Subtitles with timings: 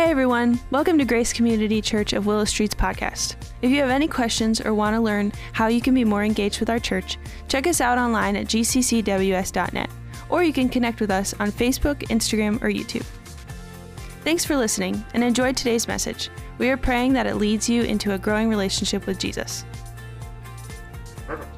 [0.00, 3.36] Hey everyone, welcome to Grace Community Church of Willow Street's podcast.
[3.60, 6.58] If you have any questions or want to learn how you can be more engaged
[6.58, 7.18] with our church,
[7.48, 9.90] check us out online at gccws.net,
[10.30, 13.04] or you can connect with us on Facebook, Instagram, or YouTube.
[14.24, 16.30] Thanks for listening and enjoy today's message.
[16.56, 19.66] We are praying that it leads you into a growing relationship with Jesus.
[21.26, 21.54] Perfect.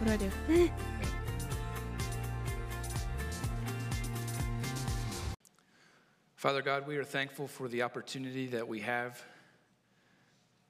[0.00, 0.70] What do I do?
[6.40, 9.22] Father God, we are thankful for the opportunity that we have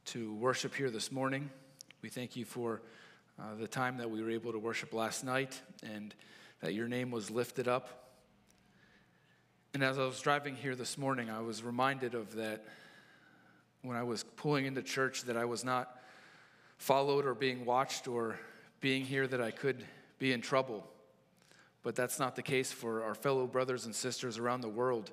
[0.06, 1.48] to worship here this morning.
[2.02, 2.82] We thank you for
[3.38, 6.12] uh, the time that we were able to worship last night and
[6.58, 8.10] that your name was lifted up.
[9.72, 12.64] And as I was driving here this morning, I was reminded of that
[13.82, 16.00] when I was pulling into church that I was not
[16.78, 18.40] followed or being watched or
[18.80, 19.84] being here that I could
[20.18, 20.84] be in trouble.
[21.84, 25.12] But that's not the case for our fellow brothers and sisters around the world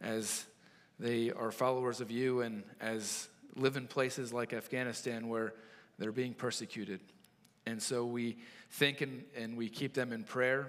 [0.00, 0.44] as
[0.98, 5.54] they are followers of you and as live in places like Afghanistan where
[5.98, 7.00] they're being persecuted.
[7.66, 8.38] And so we
[8.70, 10.68] think and, and we keep them in prayer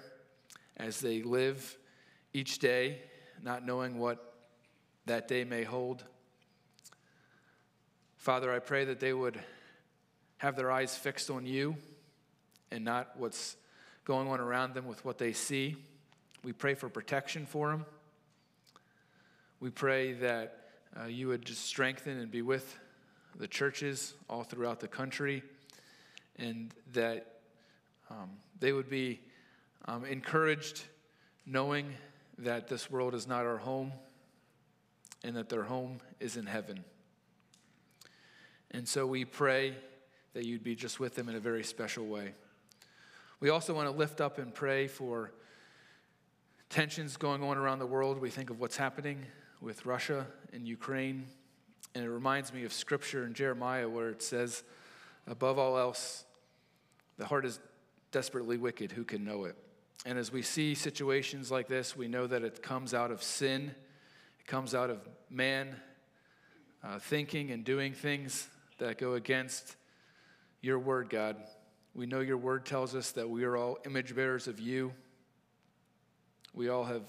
[0.77, 1.77] as they live
[2.33, 2.99] each day,
[3.41, 4.35] not knowing what
[5.05, 6.03] that day may hold.
[8.17, 9.39] Father, I pray that they would
[10.37, 11.75] have their eyes fixed on you
[12.71, 13.57] and not what's
[14.05, 15.75] going on around them with what they see.
[16.43, 17.85] We pray for protection for them.
[19.61, 20.57] We pray that
[20.99, 22.79] uh, you would just strengthen and be with
[23.37, 25.43] the churches all throughout the country
[26.37, 27.41] and that
[28.09, 29.21] um, they would be
[29.85, 30.81] um, encouraged
[31.45, 31.93] knowing
[32.39, 33.91] that this world is not our home
[35.23, 36.83] and that their home is in heaven.
[38.71, 39.75] And so we pray
[40.33, 42.33] that you'd be just with them in a very special way.
[43.39, 45.33] We also want to lift up and pray for
[46.71, 48.19] tensions going on around the world.
[48.19, 49.23] We think of what's happening
[49.61, 51.25] with Russia and Ukraine.
[51.93, 54.63] And it reminds me of scripture in Jeremiah where it says,
[55.27, 56.25] above all else,
[57.17, 57.59] the heart is
[58.11, 58.91] desperately wicked.
[58.91, 59.55] Who can know it?
[60.05, 63.75] And as we see situations like this, we know that it comes out of sin,
[64.39, 65.75] it comes out of man
[66.83, 68.47] uh, thinking and doing things
[68.79, 69.75] that go against
[70.61, 71.37] your word, God.
[71.93, 74.93] We know your word tells us that we are all image bearers of you.
[76.53, 77.03] We all have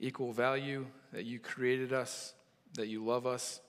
[0.00, 2.34] equal value, that you created us,
[2.74, 3.60] that you love us.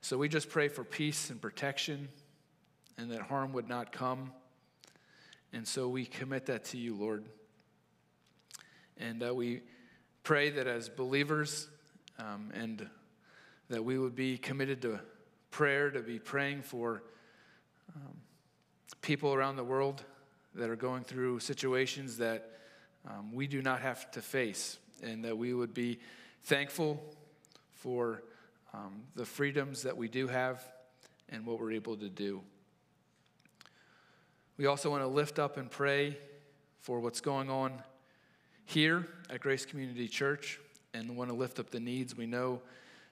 [0.00, 2.08] So we just pray for peace and protection
[2.98, 4.32] and that harm would not come.
[5.52, 7.24] And so we commit that to you, Lord.
[8.96, 9.62] And uh, we
[10.22, 11.68] pray that as believers
[12.18, 12.88] um, and
[13.68, 15.00] that we would be committed to
[15.50, 17.02] prayer, to be praying for
[17.94, 18.16] um,
[19.00, 20.02] people around the world
[20.54, 22.50] that are going through situations that
[23.08, 25.98] um, we do not have to face and that we would be
[26.44, 27.02] thankful
[27.72, 28.22] for
[28.72, 30.62] um, the freedoms that we do have
[31.28, 32.42] and what we're able to do.
[34.56, 36.16] We also want to lift up and pray
[36.80, 37.72] for what's going on
[38.64, 40.60] here at Grace Community Church
[40.92, 42.16] and want to lift up the needs.
[42.16, 42.62] We know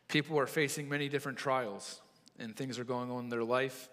[0.09, 2.01] people are facing many different trials
[2.39, 3.89] and things are going on in their life.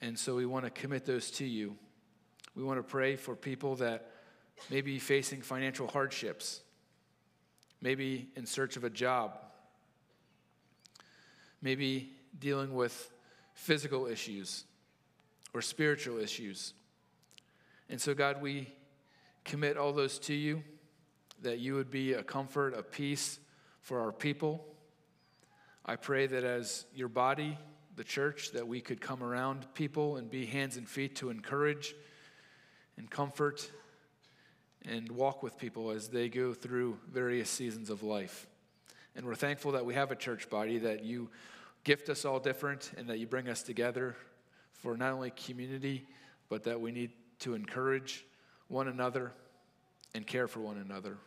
[0.00, 1.76] And so we want to commit those to you.
[2.54, 4.10] We want to pray for people that
[4.70, 6.60] may be facing financial hardships
[7.80, 9.38] maybe in search of a job,
[11.62, 13.12] maybe dealing with
[13.54, 14.64] physical issues
[15.52, 16.74] or spiritual issues.
[17.88, 18.72] And so, God, we
[19.44, 20.62] commit all those to you,
[21.42, 23.38] that you would be a comfort, a peace
[23.80, 24.64] for our people.
[25.84, 27.58] I pray that as your body,
[27.96, 31.94] the church, that we could come around people and be hands and feet to encourage
[32.96, 33.70] and comfort
[34.86, 38.46] and walk with people as they go through various seasons of life.
[39.14, 41.30] And we're thankful that we have a church body, that you
[41.84, 44.16] gift us all different, and that you bring us together
[44.72, 46.06] for not only community,
[46.48, 47.10] but that we need
[47.40, 48.24] to encourage
[48.68, 49.32] one another
[50.14, 51.18] and care for one another.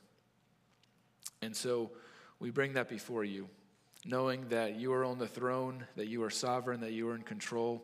[1.42, 1.92] And so
[2.40, 3.50] we bring that before you,
[4.06, 7.22] knowing that you are on the throne, that you are sovereign, that you are in
[7.22, 7.84] control,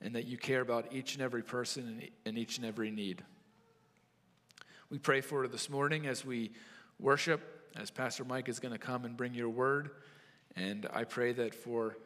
[0.00, 3.22] and that you care about each and every person and each and every need.
[4.94, 6.52] We pray for this morning as we
[7.00, 7.40] worship,
[7.74, 9.90] as Pastor Mike is going to come and bring your word.
[10.54, 11.96] And I pray that for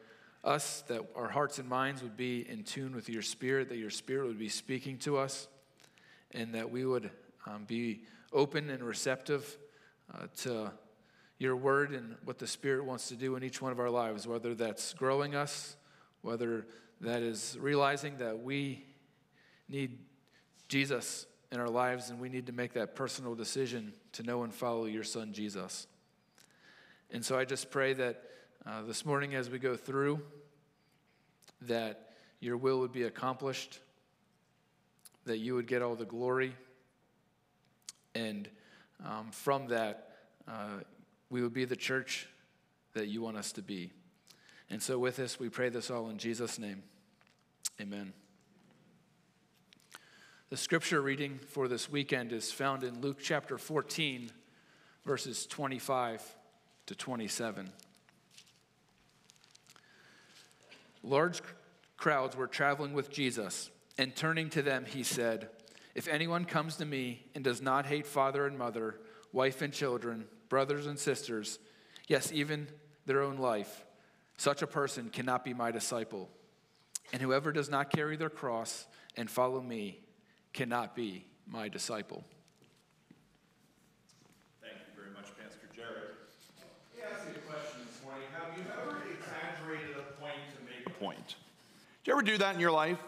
[0.43, 3.91] us, that our hearts and minds would be in tune with your spirit, that your
[3.91, 5.47] spirit would be speaking to us,
[6.31, 7.11] and that we would
[7.45, 9.59] um, be open and receptive
[10.11, 10.71] uh, to
[11.37, 14.25] your word and what the Spirit wants to do in each one of our lives,
[14.25, 15.75] whether that's growing us,
[16.23, 16.65] whether
[17.01, 18.83] that is realizing that we
[19.67, 19.99] need
[20.67, 24.53] Jesus in our lives, and we need to make that personal decision to know and
[24.53, 25.87] follow your son, Jesus.
[27.11, 28.23] And so I just pray that
[28.65, 30.21] uh, this morning as we go through,
[31.61, 33.79] that your will would be accomplished,
[35.25, 36.55] that you would get all the glory,
[38.13, 38.47] and
[39.05, 40.17] um, from that,
[40.47, 40.81] uh,
[41.29, 42.27] we would be the church
[42.93, 43.91] that you want us to be.
[44.69, 46.83] And so, with this, we pray this all in Jesus' name.
[47.81, 48.13] Amen.
[50.49, 54.31] The scripture reading for this weekend is found in Luke chapter 14,
[55.05, 56.23] verses 25
[56.87, 57.69] to 27.
[61.03, 61.41] Large
[61.97, 63.69] crowds were traveling with Jesus,
[63.99, 65.49] and turning to them, he said,
[65.93, 68.99] If anyone comes to me and does not hate father and mother,
[69.31, 71.59] wife and children, brothers and sisters,
[72.07, 72.67] yes, even
[73.05, 73.85] their own life,
[74.37, 76.27] such a person cannot be my disciple.
[77.13, 79.99] And whoever does not carry their cross and follow me
[80.53, 82.23] cannot be my disciple.
[84.61, 86.15] Thank you very much, Pastor Jared.
[86.59, 88.27] Let me ask you a question this morning.
[88.33, 91.35] Have you ever exaggerated a point to make a point?
[92.03, 92.99] Did you ever do that in your life?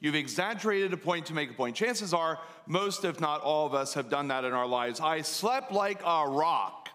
[0.00, 1.74] You've exaggerated a point to make a point.
[1.74, 5.00] Chances are, most, if not all of us, have done that in our lives.
[5.00, 6.90] I slept like a rock.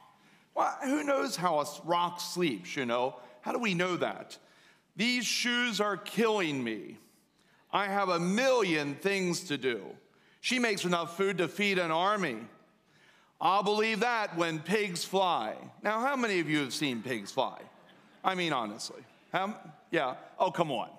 [0.53, 3.15] Well, who knows how a rock sleeps, you know?
[3.41, 4.37] How do we know that?
[4.95, 6.97] These shoes are killing me.
[7.73, 9.81] I have a million things to do.
[10.41, 12.37] She makes enough food to feed an army.
[13.39, 15.55] I'll believe that when pigs fly.
[15.81, 17.59] Now, how many of you have seen pigs fly?
[18.23, 19.01] I mean, honestly.
[19.31, 19.55] How,
[19.89, 20.15] yeah.
[20.37, 20.89] Oh, come on.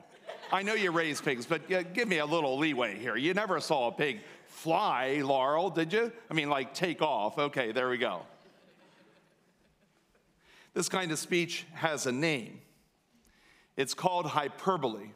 [0.52, 3.16] I know you raise pigs, but give me a little leeway here.
[3.16, 6.12] You never saw a pig fly, Laurel, did you?
[6.30, 7.38] I mean, like take off.
[7.38, 8.22] Okay, there we go.
[10.74, 12.60] This kind of speech has a name.
[13.76, 15.10] It's called hyperbole.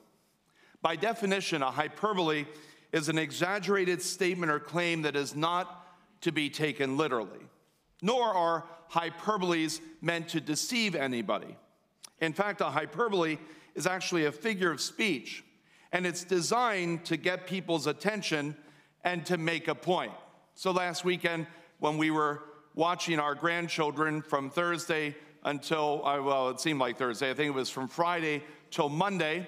[0.83, 2.47] By definition, a hyperbole
[2.93, 5.87] is an exaggerated statement or claim that is not
[6.23, 7.41] to be taken literally,
[8.03, 11.57] nor are hyperboles meant to deceive anybody.
[12.21, 13.39] In fact, a hyperbole
[13.75, 15.45] is actually a figure of speech,
[15.93, 18.57] and it's designed to get people's attention
[19.05, 20.13] and to make a point.
[20.55, 21.47] So last weekend,
[21.79, 22.43] when we were
[22.75, 25.15] watching our grandchildren from Thursday
[25.45, 29.47] until, uh, well, it seemed like Thursday, I think it was from Friday till Monday.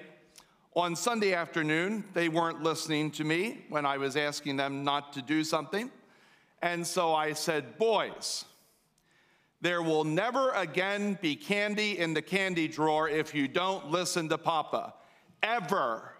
[0.75, 5.21] On Sunday afternoon, they weren't listening to me when I was asking them not to
[5.21, 5.89] do something.
[6.61, 8.45] And so I said, Boys,
[9.61, 14.37] there will never again be candy in the candy drawer if you don't listen to
[14.37, 14.93] Papa.
[15.41, 16.13] Ever.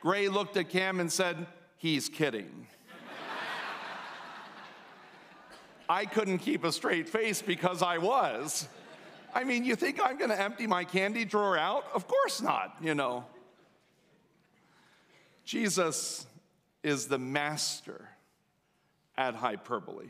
[0.00, 2.66] Gray looked at Cam and said, He's kidding.
[5.88, 8.66] I couldn't keep a straight face because I was.
[9.32, 11.84] I mean, you think I'm going to empty my candy drawer out?
[11.94, 13.24] Of course not, you know.
[15.44, 16.26] Jesus
[16.82, 18.08] is the master
[19.16, 20.08] at hyperbole.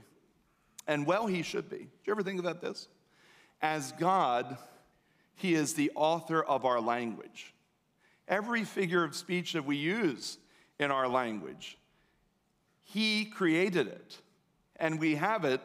[0.86, 1.78] And well, he should be.
[1.78, 2.88] Do you ever think about this?
[3.60, 4.56] As God,
[5.34, 7.54] he is the author of our language.
[8.28, 10.38] Every figure of speech that we use
[10.78, 11.78] in our language,
[12.82, 14.18] he created it,
[14.76, 15.60] and we have it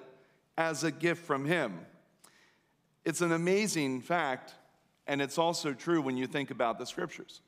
[0.58, 1.80] as a gift from him.
[3.06, 4.54] It's an amazing fact,
[5.08, 7.42] and it's also true when you think about the scriptures.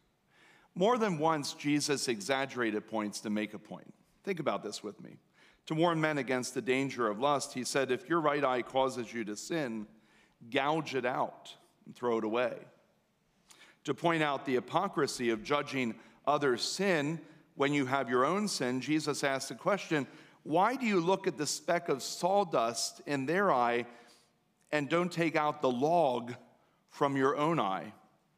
[0.76, 3.94] More than once, Jesus exaggerated points to make a point.
[4.24, 5.18] Think about this with me.
[5.68, 9.14] To warn men against the danger of lust, he said, If your right eye causes
[9.14, 9.88] you to sin,
[10.50, 11.54] gouge it out
[11.86, 12.58] and throw it away.
[13.84, 15.96] To point out the hypocrisy of judging
[16.26, 17.20] others' sin
[17.56, 20.08] when you have your own sin, Jesus asked the question
[20.44, 23.86] Why do you look at the speck of sawdust in their eye
[24.72, 26.34] and don't take out the log
[26.90, 27.94] from your own eye.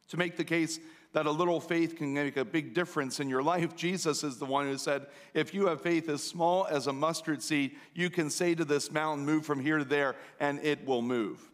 [0.08, 0.78] To make the case
[1.12, 4.46] that a little faith can make a big difference in your life, Jesus is the
[4.46, 8.30] one who said, If you have faith as small as a mustard seed, you can
[8.30, 11.50] say to this mountain, Move from here to there, and it will move.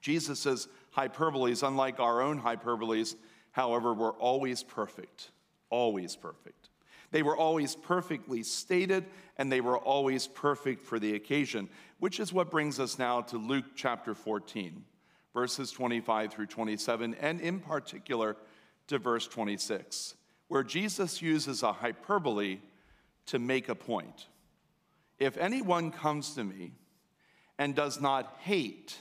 [0.00, 3.16] Jesus' hyperboles, unlike our own hyperboles,
[3.52, 5.30] however, were always perfect.
[5.70, 6.68] Always perfect.
[7.10, 9.04] They were always perfectly stated
[9.38, 11.68] and they were always perfect for the occasion,
[12.00, 14.84] which is what brings us now to Luke chapter 14,
[15.32, 18.36] verses 25 through 27, and in particular
[18.88, 20.14] to verse 26,
[20.48, 22.58] where Jesus uses a hyperbole
[23.26, 24.26] to make a point.
[25.18, 26.72] If anyone comes to me
[27.58, 29.00] and does not hate,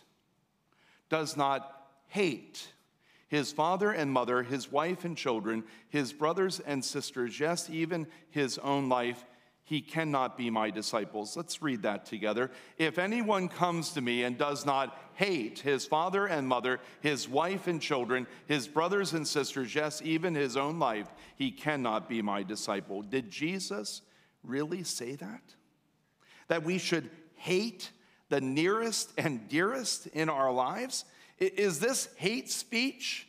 [1.10, 1.70] does not
[2.08, 2.68] hate
[3.34, 8.60] his father and mother, his wife and children, his brothers and sisters, yes, even his
[8.60, 9.26] own life,
[9.64, 11.36] he cannot be my disciples.
[11.36, 12.52] Let's read that together.
[12.78, 17.68] If anyone comes to me and does not hate his father and mother, his wife
[17.68, 22.44] and children, his brothers and sisters, yes, even his own life, he cannot be my
[22.44, 23.02] disciple.
[23.02, 24.02] Did Jesus
[24.44, 25.42] really say that?
[26.48, 27.92] That we should hate
[28.30, 31.06] the nearest and dearest in our lives?
[31.40, 33.28] Is this hate speech?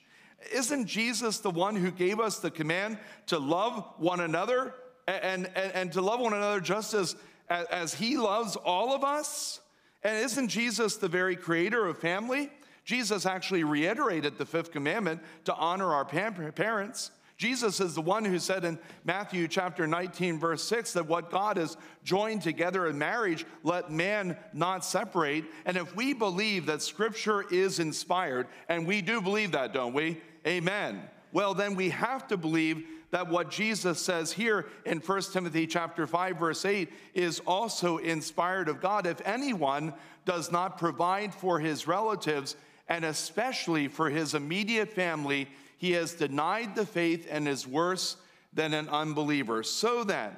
[0.53, 4.75] Isn't Jesus the one who gave us the command to love one another
[5.07, 7.17] and, and, and to love one another just as,
[7.49, 9.61] as he loves all of us?
[10.05, 12.51] And isn't Jesus the very creator of family?
[12.85, 17.11] Jesus actually reiterated the fifth commandment to honor our parents.
[17.37, 21.57] Jesus is the one who said in Matthew chapter 19, verse 6, that what God
[21.57, 25.45] has joined together in marriage, let man not separate.
[25.65, 30.21] And if we believe that scripture is inspired, and we do believe that, don't we?
[30.47, 31.03] Amen.
[31.33, 36.05] Well, then we have to believe that what Jesus says here in 1 Timothy chapter
[36.05, 39.07] 5 verse 8 is also inspired of God.
[39.07, 39.95] If anyone
[40.25, 42.57] does not provide for his relatives
[42.89, 48.17] and especially for his immediate family, he has denied the faith and is worse
[48.53, 49.63] than an unbeliever.
[49.63, 50.33] So then,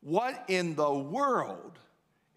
[0.00, 1.76] what in the world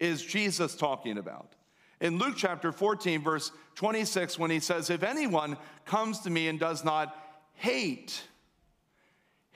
[0.00, 1.52] is Jesus talking about?
[2.00, 6.58] In Luke chapter 14, verse 26, when he says, If anyone comes to me and
[6.58, 7.16] does not
[7.54, 8.20] hate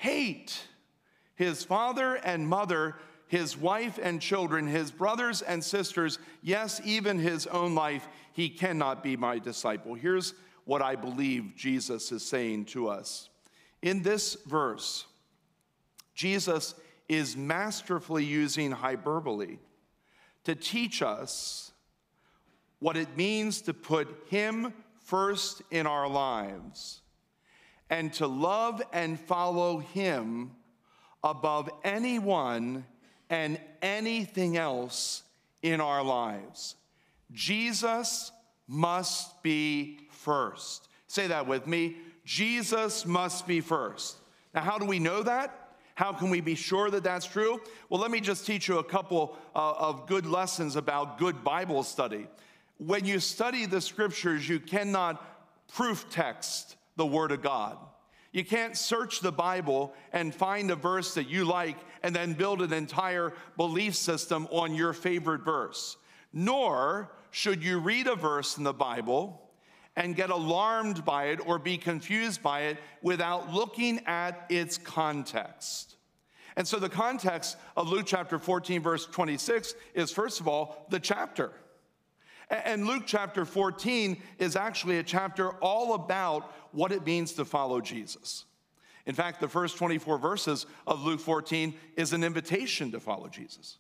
[0.05, 0.61] hate
[1.35, 2.95] his father and mother,
[3.27, 9.03] his wife and children, his brothers and sisters, yes, even his own life, he cannot
[9.03, 9.95] be my disciple.
[9.95, 10.35] Here's
[10.67, 13.31] what I believe Jesus is saying to us.
[13.81, 15.07] In this verse,
[16.15, 16.75] Jesus
[17.09, 19.57] is masterfully using hyperbole
[20.45, 21.73] to teach us
[22.79, 24.75] what it means to put Him
[25.07, 27.01] first in our lives
[27.95, 30.51] and to love and follow him
[31.23, 32.85] above anyone
[33.31, 35.23] and anything else
[35.63, 36.75] in our lives.
[37.31, 38.33] Jesus
[38.67, 40.89] must be first.
[41.07, 41.99] Say that with me.
[42.25, 44.17] Jesus must be first.
[44.57, 45.77] Now, how do we know that?
[45.95, 47.61] How can we be sure that that's true?
[47.89, 51.85] Well, let me just teach you a couple uh, of good lessons about good Bible
[51.85, 52.27] study.
[52.79, 55.25] When you study the scriptures, you cannot
[55.69, 57.79] proof text the Word of God.
[58.33, 62.63] You can't search the Bible and find a verse that you like and then build
[62.63, 65.97] an entire belief system on your favorite verse.
[66.33, 69.41] Nor should you read a verse in the Bible
[69.95, 75.95] and get alarmed by it or be confused by it without looking at its context.
[76.57, 81.01] And so, the context of Luke chapter 14, verse 26 is first of all the
[81.01, 81.53] chapter.
[82.51, 87.81] And Luke chapter 14 is actually a chapter all about what it means to follow
[87.81, 88.45] Jesus.
[89.07, 93.79] In fact, the first 24 verses of Luke 14 is an invitation to follow Jesus.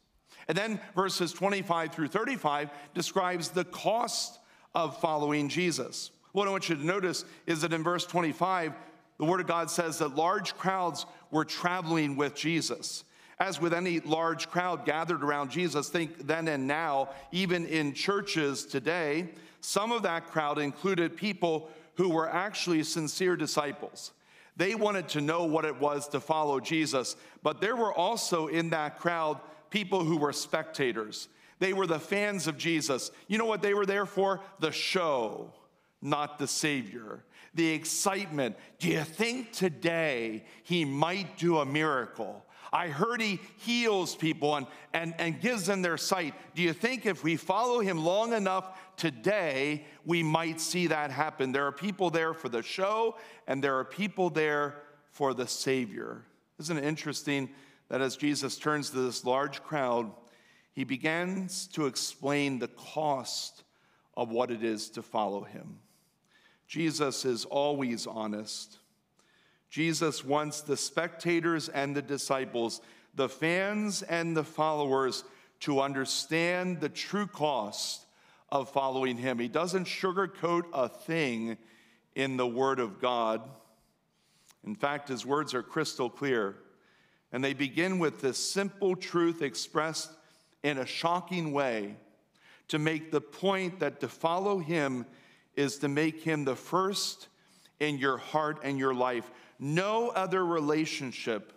[0.49, 4.39] And then verses 25 through 35 describes the cost
[4.75, 6.11] of following Jesus.
[6.33, 8.75] What I want you to notice is that in verse 25,
[9.19, 13.05] the Word of God says that large crowds were traveling with Jesus.
[13.39, 18.65] As with any large crowd gathered around Jesus, think then and now, even in churches
[18.65, 24.13] today, some of that crowd included people who were actually sincere disciples.
[24.57, 28.71] They wanted to know what it was to follow Jesus, but there were also in
[28.71, 31.29] that crowd people who were spectators.
[31.59, 33.11] They were the fans of Jesus.
[33.27, 34.41] You know what they were there for?
[34.61, 35.53] The show,
[36.01, 37.25] not the Savior.
[37.55, 38.57] The excitement.
[38.79, 42.45] Do you think today he might do a miracle?
[42.75, 46.35] I heard he heals people and, and, and gives them their sight.
[46.57, 51.53] Do you think if we follow him long enough today, we might see that happen?
[51.53, 53.17] There are people there for the show,
[53.47, 56.23] and there are people there for the Savior.
[56.59, 57.49] Isn't it interesting
[57.91, 60.11] that as Jesus turns to this large crowd,
[60.73, 63.63] he begins to explain the cost
[64.17, 65.79] of what it is to follow him?
[66.67, 68.79] Jesus is always honest.
[69.75, 72.81] Jesus wants the spectators and the disciples,
[73.17, 75.25] the fans and the followers,
[75.59, 78.07] to understand the true cost
[78.53, 79.41] of following him.
[79.41, 81.57] He doesn't sugarcoat a thing
[82.15, 83.43] in the Word of God.
[84.65, 86.55] In fact, his words are crystal clear.
[87.33, 90.13] And they begin with this simple truth expressed
[90.63, 91.97] in a shocking way
[92.69, 95.05] to make the point that to follow him
[95.57, 97.27] is to make him the first
[97.81, 99.29] in your heart and your life.
[99.65, 101.55] No other relationship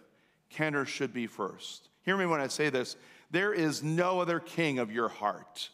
[0.49, 1.89] can or should be first.
[2.03, 2.95] Hear me when I say this.
[3.31, 5.69] There is no other king of your heart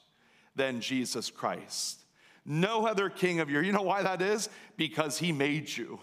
[0.55, 1.99] than Jesus Christ.
[2.43, 4.49] No other king of your, you know why that is?
[4.77, 5.99] Because he made you.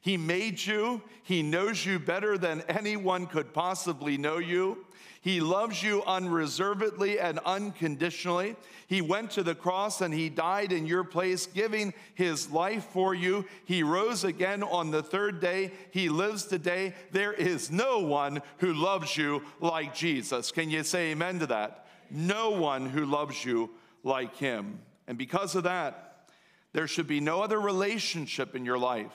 [0.00, 1.02] He made you.
[1.22, 4.86] He knows you better than anyone could possibly know you.
[5.22, 8.56] He loves you unreservedly and unconditionally.
[8.86, 13.14] He went to the cross and he died in your place, giving his life for
[13.14, 13.44] you.
[13.66, 15.72] He rose again on the third day.
[15.90, 16.94] He lives today.
[17.12, 20.50] There is no one who loves you like Jesus.
[20.50, 21.86] Can you say amen to that?
[22.10, 23.70] No one who loves you
[24.02, 24.80] like him.
[25.06, 26.28] And because of that,
[26.72, 29.12] there should be no other relationship in your life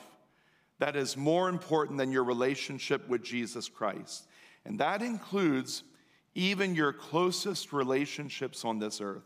[0.79, 4.27] that is more important than your relationship with Jesus Christ.
[4.65, 5.84] And that includes
[6.34, 9.24] even your closest relationships on this earth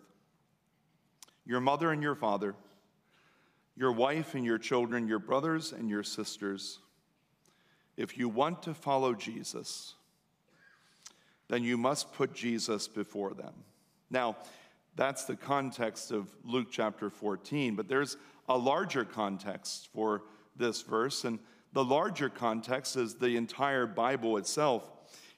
[1.45, 2.53] your mother and your father,
[3.75, 6.77] your wife and your children, your brothers and your sisters.
[7.97, 9.95] If you want to follow Jesus,
[11.47, 13.53] then you must put Jesus before them.
[14.11, 14.37] Now,
[14.95, 20.21] that's the context of Luke chapter 14, but there's a larger context for
[20.59, 21.39] this verse, and
[21.73, 24.87] the larger context is the entire Bible itself.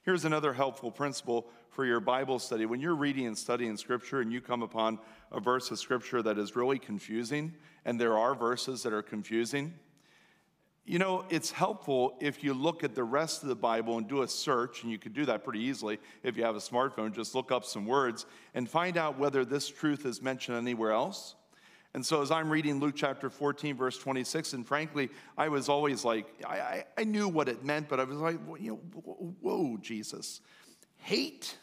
[0.03, 2.65] Here's another helpful principle for your Bible study.
[2.65, 4.99] When you're reading and studying Scripture and you come upon
[5.31, 7.53] a verse of Scripture that is really confusing,
[7.85, 9.73] and there are verses that are confusing,
[10.83, 14.23] you know, it's helpful if you look at the rest of the Bible and do
[14.23, 17.13] a search, and you can do that pretty easily if you have a smartphone.
[17.13, 18.25] Just look up some words
[18.55, 21.35] and find out whether this truth is mentioned anywhere else.
[21.93, 26.05] And so, as I'm reading Luke chapter 14, verse 26, and frankly, I was always
[26.05, 28.79] like, I, I, I knew what it meant, but I was like, you know,
[29.41, 30.39] whoa, Jesus.
[30.97, 31.57] Hate?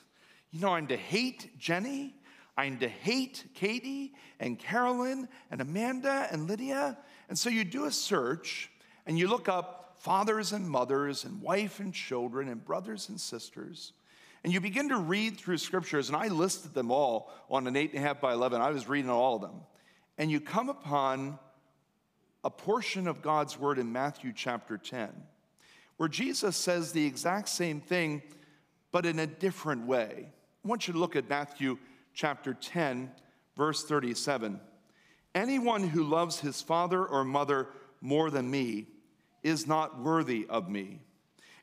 [0.51, 2.15] You know, I'm to hate Jenny,
[2.59, 6.99] I'm to hate Katie and Carolyn and Amanda and Lydia.
[7.29, 8.71] And so you do a search
[9.07, 13.93] and you look up fathers and mothers and wife and children and brothers and sisters.
[14.45, 17.93] And you begin to read through scriptures, and I listed them all on an eight
[17.93, 18.61] and a half by 11.
[18.61, 19.61] I was reading all of them.
[20.19, 21.39] And you come upon
[22.45, 25.11] a portion of God's word in Matthew chapter 10,
[25.97, 28.23] where Jesus says the exact same thing,
[28.91, 30.29] but in a different way.
[30.65, 31.79] I want you to look at Matthew
[32.15, 33.11] chapter 10,
[33.57, 34.61] verse 37.
[35.35, 37.69] Anyone who loves his father or mother
[38.01, 38.87] more than me
[39.43, 41.01] is not worthy of me.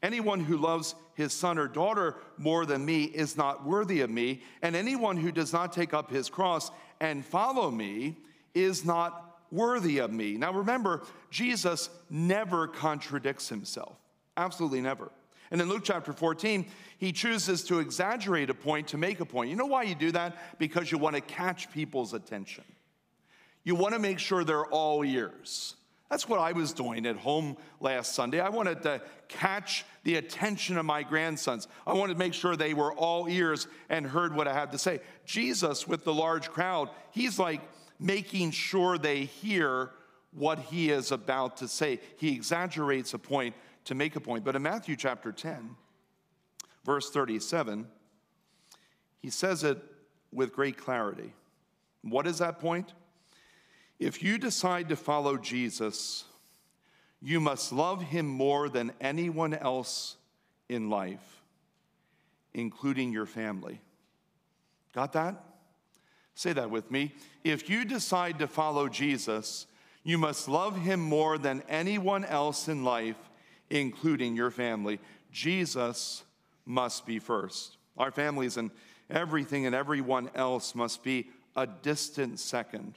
[0.01, 4.41] Anyone who loves his son or daughter more than me is not worthy of me.
[4.61, 6.71] And anyone who does not take up his cross
[7.01, 8.17] and follow me
[8.55, 10.37] is not worthy of me.
[10.37, 13.97] Now remember, Jesus never contradicts himself.
[14.37, 15.11] Absolutely never.
[15.51, 16.65] And in Luke chapter 14,
[16.97, 19.49] he chooses to exaggerate a point to make a point.
[19.49, 20.57] You know why you do that?
[20.57, 22.63] Because you want to catch people's attention.
[23.63, 25.75] You want to make sure they're all ears.
[26.09, 28.39] That's what I was doing at home last Sunday.
[28.39, 31.67] I wanted to catch the attention of my grandsons.
[31.85, 34.77] I wanted to make sure they were all ears and heard what I had to
[34.77, 34.99] say.
[35.25, 37.61] Jesus, with the large crowd, he's like
[37.99, 39.91] making sure they hear
[40.31, 41.99] what he is about to say.
[42.17, 43.55] He exaggerates a point
[43.85, 44.43] to make a point.
[44.43, 45.75] But in Matthew chapter 10,
[46.83, 47.87] verse 37,
[49.19, 49.81] he says it
[50.31, 51.33] with great clarity.
[52.01, 52.93] What is that point?
[53.97, 56.25] If you decide to follow Jesus,
[57.21, 60.17] you must love him more than anyone else
[60.67, 61.41] in life,
[62.53, 63.79] including your family.
[64.93, 65.41] Got that?
[66.35, 67.13] Say that with me.
[67.43, 69.67] If you decide to follow Jesus,
[70.03, 73.17] you must love him more than anyone else in life,
[73.69, 74.99] including your family.
[75.31, 76.23] Jesus
[76.65, 77.77] must be first.
[77.97, 78.69] Our families and
[79.09, 82.95] everything and everyone else must be a distant second.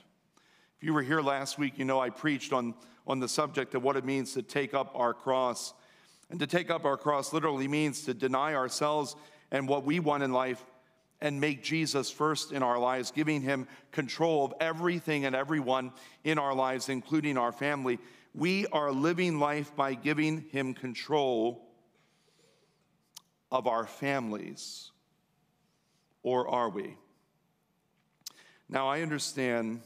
[0.77, 2.75] If you were here last week, you know I preached on,
[3.07, 5.75] on the subject of what it means to take up our cross.
[6.31, 9.15] And to take up our cross literally means to deny ourselves
[9.53, 10.65] and what we want in life
[11.21, 15.93] and make Jesus first in our lives, giving him control of everything and everyone
[16.25, 17.99] in our lives, including our family.
[18.35, 21.67] We are living life by giving him control
[23.51, 24.93] of our families.
[26.23, 26.97] Or are we?
[28.69, 29.81] Now, I understand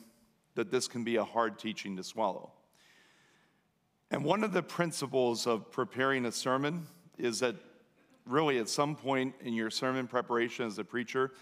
[0.55, 2.53] that this can be a hard teaching to swallow.
[4.11, 7.57] And one of the principles of preparing a sermon is that
[8.27, 11.33] really at some point in your sermon preparation as a preacher,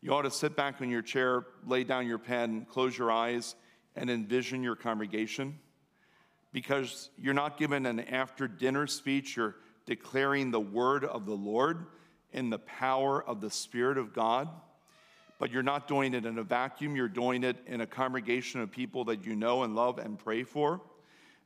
[0.00, 3.56] you ought to sit back in your chair, lay down your pen, close your eyes,
[3.96, 5.58] and envision your congregation.
[6.52, 11.86] Because you're not given an after dinner speech, you're declaring the word of the Lord
[12.32, 14.48] in the power of the Spirit of God.
[15.38, 18.70] But you're not doing it in a vacuum, you're doing it in a congregation of
[18.70, 20.80] people that you know and love and pray for.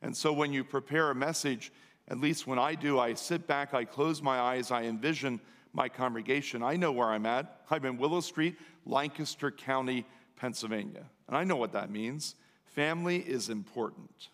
[0.01, 1.71] And so when you prepare a message,
[2.11, 5.39] at least when I do, I sit back, I close my eyes, I envision
[5.71, 6.61] my congregation.
[6.61, 7.61] I know where I'm at.
[7.69, 11.05] I'm in Willow Street, Lancaster County, Pennsylvania.
[11.29, 12.35] And I know what that means.
[12.65, 14.27] Family is important.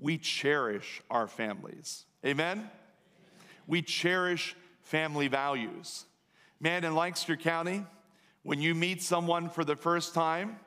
[0.00, 2.04] We cherish our families.
[2.24, 2.68] Amen?
[3.68, 6.04] We cherish family values.
[6.58, 7.86] Man, in Lancaster County,
[8.42, 10.58] when you meet someone for the first time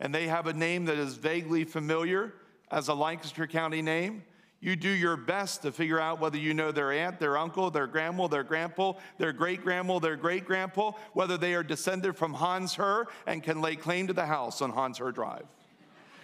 [0.00, 2.32] and they have a name that is vaguely familiar
[2.70, 4.24] as a Lancaster County name,
[4.62, 7.88] You do your best to figure out whether you know their aunt, their uncle, their
[7.88, 12.76] grandma, their grandpa, their great grandma, their great grandpa, whether they are descended from Hans
[12.76, 15.46] Herr and can lay claim to the house on Hans Herr Drive.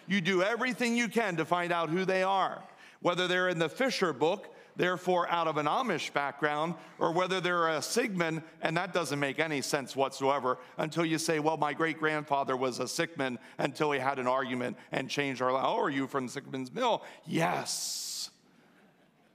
[0.07, 2.63] You do everything you can to find out who they are,
[3.03, 7.67] whether they're in the Fisher book, therefore out of an Amish background, or whether they're
[7.71, 11.99] a Sigmund, and that doesn't make any sense whatsoever until you say, well, my great
[11.99, 15.65] grandfather was a Sigmund until he had an argument and changed our life.
[15.67, 17.03] Oh, are you from Sigmund's Mill?
[17.27, 18.08] Yes.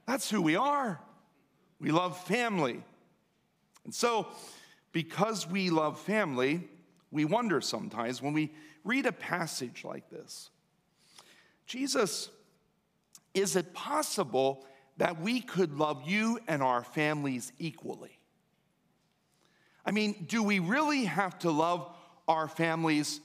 [0.06, 1.00] That's who we are.
[1.80, 2.82] We love family.
[3.84, 4.28] And so,
[4.92, 6.68] because we love family,
[7.10, 8.52] we wonder sometimes when we
[8.84, 10.50] read a passage like this
[11.66, 12.30] Jesus,
[13.32, 18.18] is it possible that we could love you and our families equally?
[19.84, 21.94] I mean, do we really have to love
[22.26, 23.20] our families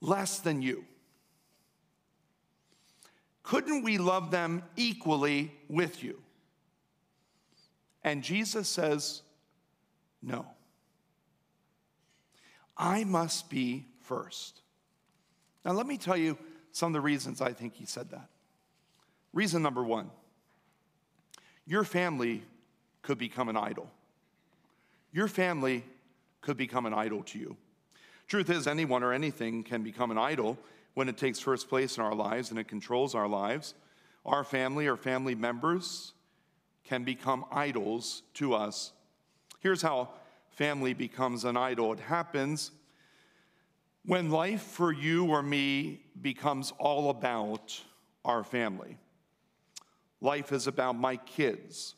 [0.00, 0.84] less than you?
[3.42, 6.20] Couldn't we love them equally with you?
[8.04, 9.22] And Jesus says,
[10.22, 10.46] No.
[12.76, 14.60] I must be first.
[15.64, 16.36] Now, let me tell you
[16.72, 18.28] some of the reasons I think he said that.
[19.32, 20.10] Reason number one
[21.64, 22.42] your family
[23.02, 23.88] could become an idol.
[25.12, 25.84] Your family
[26.40, 27.56] could become an idol to you.
[28.26, 30.58] Truth is, anyone or anything can become an idol
[30.94, 33.74] when it takes first place in our lives and it controls our lives,
[34.24, 36.12] our family or family members
[36.84, 38.92] can become idols to us.
[39.60, 40.10] Here's how
[40.50, 42.72] family becomes an idol it happens
[44.04, 47.80] when life for you or me becomes all about
[48.24, 48.98] our family.
[50.20, 51.94] Life is about my kids.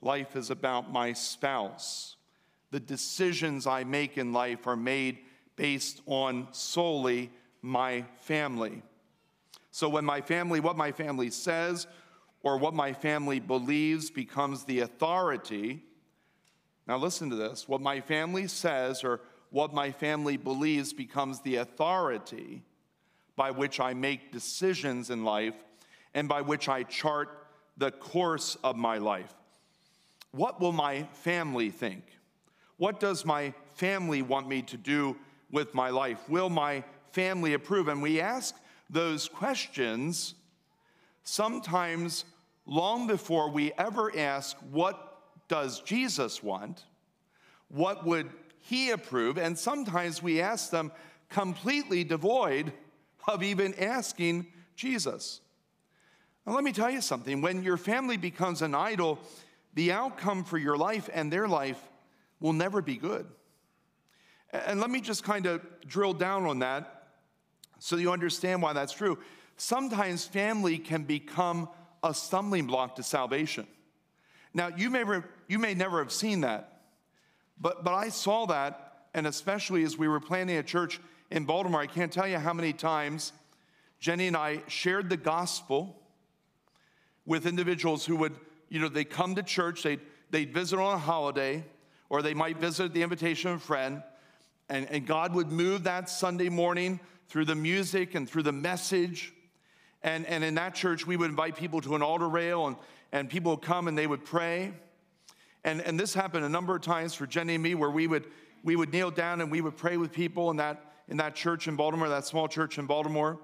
[0.00, 2.16] Life is about my spouse.
[2.70, 5.18] The decisions I make in life are made
[5.56, 7.30] based on solely
[7.68, 8.82] my family.
[9.70, 11.86] So when my family, what my family says
[12.42, 15.82] or what my family believes becomes the authority,
[16.86, 21.56] now listen to this what my family says or what my family believes becomes the
[21.56, 22.62] authority
[23.36, 25.54] by which I make decisions in life
[26.14, 27.28] and by which I chart
[27.76, 29.32] the course of my life.
[30.32, 32.04] What will my family think?
[32.76, 35.16] What does my family want me to do
[35.50, 36.28] with my life?
[36.28, 36.84] Will my
[37.18, 37.88] family approve?
[37.88, 38.54] And we ask
[38.88, 40.36] those questions
[41.24, 42.24] sometimes
[42.64, 46.84] long before we ever ask, What does Jesus want?
[47.66, 49.36] What would he approve?
[49.36, 50.92] And sometimes we ask them
[51.28, 52.72] completely devoid
[53.26, 55.40] of even asking Jesus.
[56.46, 59.18] Now, let me tell you something when your family becomes an idol,
[59.74, 61.82] the outcome for your life and their life
[62.38, 63.26] will never be good.
[64.52, 66.97] And let me just kind of drill down on that
[67.78, 69.18] so you understand why that's true.
[69.56, 71.68] Sometimes family can become
[72.02, 73.66] a stumbling block to salvation.
[74.54, 75.04] Now, you may,
[75.48, 76.80] you may never have seen that,
[77.60, 81.80] but, but I saw that, and especially as we were planning a church in Baltimore,
[81.80, 83.32] I can't tell you how many times
[84.00, 85.96] Jenny and I shared the gospel
[87.26, 88.34] with individuals who would,
[88.68, 91.64] you know, they come to church, they'd, they'd visit on a holiday,
[92.08, 94.02] or they might visit at the invitation of a friend,
[94.68, 99.32] and, and God would move that Sunday morning through the music and through the message.
[100.02, 102.76] And, and in that church, we would invite people to an altar rail, and,
[103.12, 104.72] and people would come and they would pray.
[105.64, 108.26] And, and this happened a number of times for Jenny and me, where we would,
[108.62, 111.68] we would kneel down and we would pray with people in that, in that church
[111.68, 113.38] in Baltimore, that small church in Baltimore.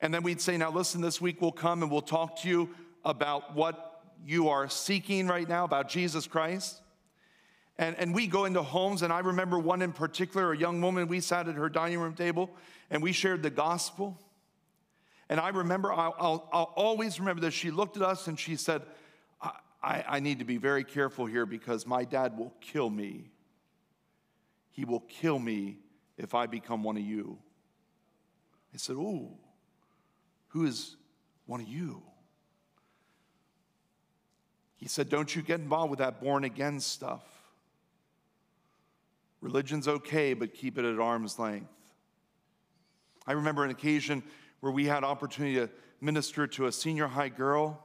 [0.00, 2.70] And then we'd say, Now, listen, this week we'll come and we'll talk to you
[3.04, 6.80] about what you are seeking right now, about Jesus Christ.
[7.76, 11.08] And, and we go into homes, and I remember one in particular, a young woman,
[11.08, 12.50] we sat at her dining room table
[12.90, 14.18] and we shared the gospel.
[15.28, 17.54] And I remember, I'll, I'll, I'll always remember this.
[17.54, 18.82] She looked at us and she said,
[19.40, 19.50] I,
[19.82, 23.30] I, I need to be very careful here because my dad will kill me.
[24.70, 25.78] He will kill me
[26.16, 27.38] if I become one of you.
[28.72, 29.32] I said, Oh,
[30.48, 30.96] who is
[31.46, 32.02] one of you?
[34.76, 37.22] He said, Don't you get involved with that born again stuff.
[39.44, 41.68] Religion's okay, but keep it at arm's length.
[43.26, 44.22] I remember an occasion
[44.60, 45.68] where we had opportunity to
[46.00, 47.84] minister to a senior high girl.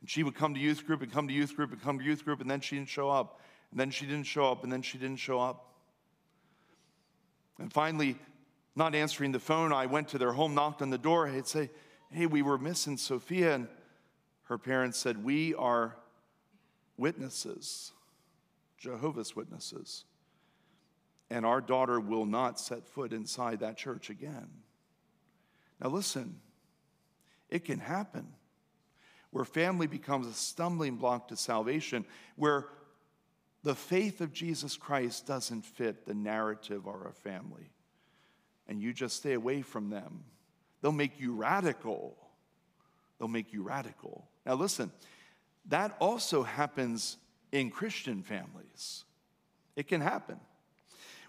[0.00, 2.04] And she would come to youth group and come to youth group and come to
[2.04, 3.40] youth group, and then she didn't show up.
[3.72, 5.74] And then she didn't show up, and then she didn't show up.
[7.58, 8.16] And finally,
[8.76, 11.28] not answering the phone, I went to their home, knocked on the door.
[11.28, 11.68] I'd say,
[12.12, 13.56] Hey, we were missing Sophia.
[13.56, 13.66] And
[14.44, 15.96] her parents said, We are
[16.96, 17.90] witnesses,
[18.78, 20.04] Jehovah's Witnesses
[21.34, 24.48] and our daughter will not set foot inside that church again.
[25.80, 26.38] Now, listen,
[27.50, 28.28] it can happen.
[29.34, 32.04] where family becomes a stumbling block to salvation,
[32.36, 32.66] where
[33.64, 37.72] the faith of Jesus Christ doesn't fit the narrative of our family,
[38.68, 40.22] and you just stay away from them.
[40.80, 42.16] They'll make you radical.
[43.18, 44.28] They'll make you radical.
[44.46, 44.92] Now, listen,
[45.66, 47.16] that also happens
[47.50, 49.02] in Christian families.
[49.74, 50.38] It can happen.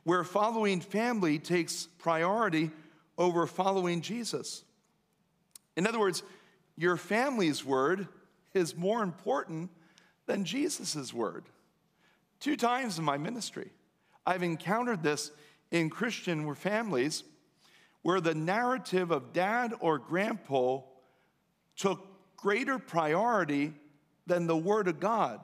[0.06, 2.72] Where following family takes priority
[3.18, 4.63] over following Jesus.
[5.76, 6.24] In other words,
[6.78, 8.08] your family's word
[8.54, 9.70] is more important
[10.26, 11.46] than Jesus' word.
[12.39, 13.72] Two times in my ministry,
[14.26, 15.32] I've encountered this
[15.72, 17.24] in Christian families
[18.02, 20.82] where the narrative of dad or grandpa
[21.76, 22.06] took
[22.38, 23.74] greater priority
[24.28, 25.39] than the Word of God.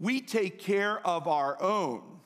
[0.00, 2.17] We take care of our own.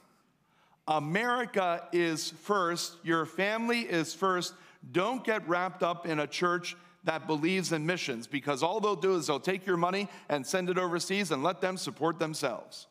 [0.89, 4.55] America is first, your family is first.
[4.91, 9.15] Don't get wrapped up in a church that believes in missions because all they'll do
[9.15, 12.87] is they'll take your money and send it overseas and let them support themselves.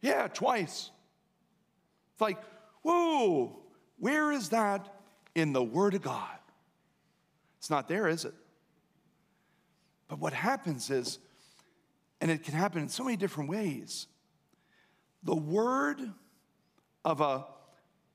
[0.00, 0.90] Yeah, twice.
[2.12, 2.38] It's like,
[2.82, 3.58] whoa,
[3.98, 4.94] where is that
[5.34, 6.38] in the Word of God?
[7.58, 8.34] It's not there, is it?
[10.08, 11.18] But what happens is,
[12.20, 14.08] and it can happen in so many different ways,
[15.22, 16.00] the word
[17.04, 17.44] of a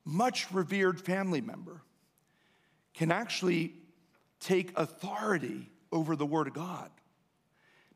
[0.06, 1.82] much revered family member
[2.94, 3.74] can actually
[4.40, 6.90] take authority over the Word of God.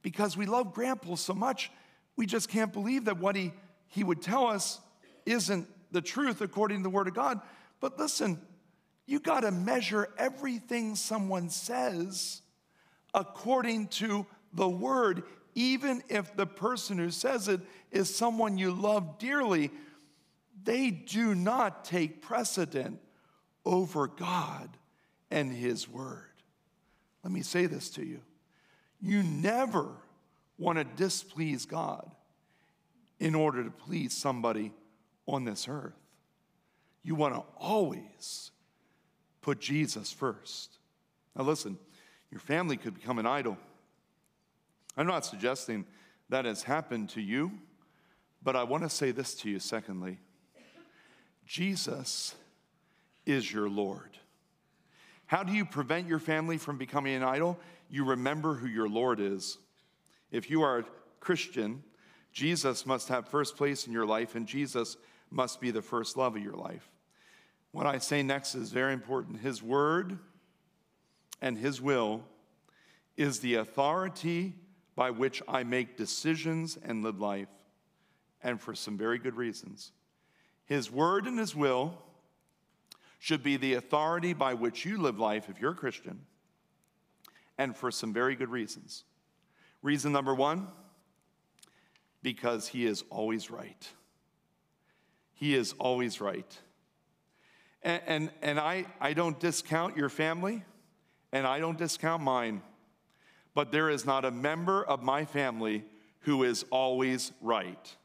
[0.01, 1.71] Because we love Grandpa so much,
[2.15, 3.53] we just can't believe that what he,
[3.87, 4.79] he would tell us
[5.25, 7.39] isn't the truth according to the Word of God.
[7.79, 8.39] But listen,
[9.05, 12.41] you got to measure everything someone says
[13.13, 15.23] according to the Word,
[15.55, 17.61] even if the person who says it
[17.91, 19.71] is someone you love dearly.
[20.63, 22.99] They do not take precedent
[23.65, 24.69] over God
[25.29, 26.25] and His Word.
[27.23, 28.21] Let me say this to you
[29.01, 29.87] you never
[30.57, 32.09] want to displease God
[33.19, 34.71] in order to please somebody
[35.27, 35.93] on this earth.
[37.03, 38.51] You want to always
[39.41, 40.77] put Jesus first.
[41.35, 41.77] Now, listen,
[42.29, 43.57] your family could become an idol.
[44.97, 45.85] I'm not suggesting
[46.29, 47.51] that has happened to you,
[48.43, 50.19] but I want to say this to you secondly
[51.45, 52.35] Jesus
[53.25, 54.17] is your Lord.
[55.25, 57.59] How do you prevent your family from becoming an idol?
[57.89, 59.57] You remember who your Lord is.
[60.31, 60.85] If you are a
[61.19, 61.83] Christian,
[62.31, 64.97] Jesus must have first place in your life, and Jesus
[65.29, 66.89] must be the first love of your life.
[67.71, 69.39] What I say next is very important.
[69.39, 70.19] His word
[71.41, 72.23] and his will
[73.17, 74.53] is the authority
[75.01, 77.47] by which I make decisions and live life,
[78.43, 79.93] and for some very good reasons.
[80.65, 81.97] His word and his will
[83.17, 86.19] should be the authority by which you live life if you're a Christian,
[87.57, 89.03] and for some very good reasons.
[89.81, 90.67] Reason number one,
[92.21, 93.87] because he is always right.
[95.33, 96.59] He is always right.
[97.81, 100.63] And, and, and I, I don't discount your family,
[101.31, 102.61] and I don't discount mine,
[103.53, 105.83] but there is not a member of my family
[106.21, 107.95] who is always right.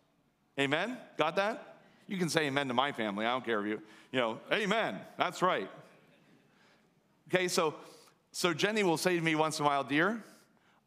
[0.59, 0.96] Amen?
[1.16, 1.76] Got that?
[2.06, 3.26] You can say amen to my family.
[3.26, 3.82] I don't care if you,
[4.12, 4.98] you know, amen.
[5.18, 5.68] That's right.
[7.28, 7.74] Okay, so
[8.37, 10.22] so Jenny will say to me once in a while, dear,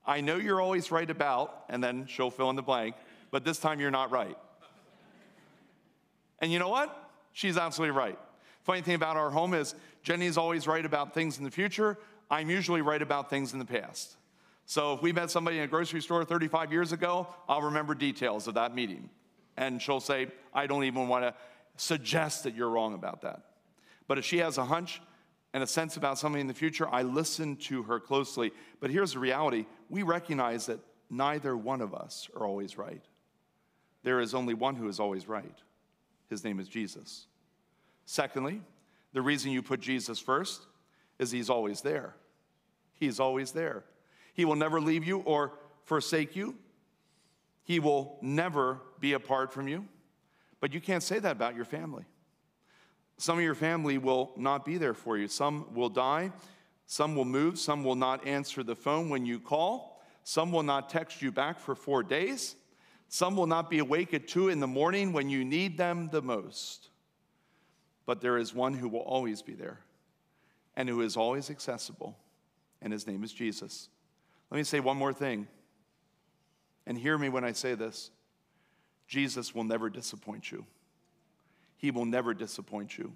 [0.05, 2.95] I know you're always right about, and then she'll fill in the blank,
[3.31, 4.37] but this time you're not right.
[6.37, 7.11] And you know what?
[7.33, 8.19] She's absolutely right.
[8.65, 11.97] Funny thing about our home is Jenny's always right about things in the future.
[12.29, 14.15] I'm usually right about things in the past.
[14.69, 18.47] So if we met somebody in a grocery store 35 years ago, I'll remember details
[18.47, 19.09] of that meeting
[19.57, 21.33] and she'll say, I don't even want to
[21.75, 23.41] suggest that you're wrong about that.
[24.07, 25.01] But if she has a hunch
[25.55, 28.51] and a sense about something in the future, I listen to her closely.
[28.79, 33.03] But here's the reality we recognize that neither one of us are always right.
[34.03, 35.57] There is only one who is always right.
[36.29, 37.25] His name is Jesus.
[38.05, 38.61] Secondly,
[39.13, 40.67] the reason you put Jesus first
[41.17, 42.13] is he's always there.
[42.93, 43.83] He's always there.
[44.33, 46.55] He will never leave you or forsake you.
[47.63, 49.85] He will never be apart from you.
[50.59, 52.05] But you can't say that about your family.
[53.17, 55.27] Some of your family will not be there for you.
[55.27, 56.31] Some will die.
[56.85, 57.59] Some will move.
[57.59, 60.01] Some will not answer the phone when you call.
[60.23, 62.55] Some will not text you back for four days.
[63.07, 66.21] Some will not be awake at two in the morning when you need them the
[66.21, 66.89] most.
[68.05, 69.79] But there is one who will always be there
[70.75, 72.17] and who is always accessible,
[72.81, 73.89] and his name is Jesus.
[74.51, 75.47] Let me say one more thing.
[76.85, 78.11] And hear me when I say this
[79.07, 80.65] Jesus will never disappoint you.
[81.77, 83.13] He will never disappoint you.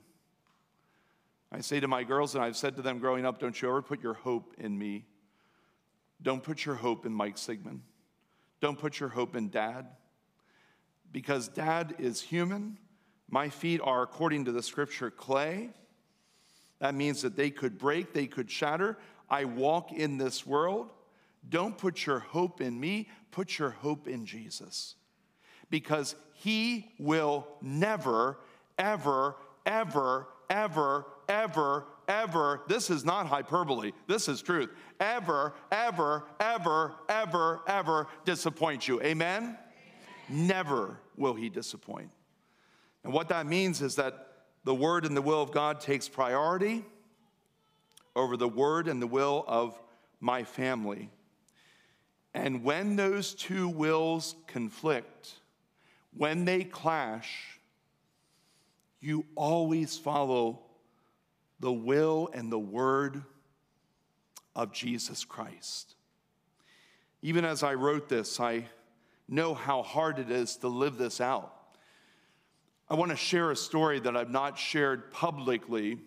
[1.52, 3.82] I say to my girls, and I've said to them growing up, don't you ever
[3.82, 5.06] put your hope in me.
[6.22, 7.82] don't put your hope in Mike Sigmund.
[8.62, 9.88] Don't put your hope in dad.
[11.12, 12.78] Because dad is human.
[13.30, 15.72] My feet are, according to the scripture, clay.
[16.80, 18.98] That means that they could break, they could shatter.
[19.30, 20.92] I walk in this world.
[21.50, 24.96] Don't put your hope in me, put your hope in Jesus.
[25.70, 28.40] Because he will never,
[28.78, 36.94] ever, ever, ever, ever, ever, this is not hyperbole, this is truth, ever, ever, ever,
[37.10, 39.02] ever, ever disappoint you.
[39.02, 39.44] Amen?
[39.44, 39.58] Amen?
[40.30, 42.10] Never will he disappoint.
[43.04, 44.28] And what that means is that
[44.64, 46.86] the word and the will of God takes priority
[48.16, 49.80] over the word and the will of
[50.20, 51.10] my family.
[52.34, 55.34] And when those two wills conflict,
[56.16, 57.60] when they clash,
[59.00, 60.62] you always follow
[61.60, 63.24] the will and the word
[64.56, 65.96] of Jesus Christ.
[67.22, 68.66] Even as I wrote this, I
[69.28, 71.54] know how hard it is to live this out.
[72.90, 76.00] I want to share a story that I've not shared publicly,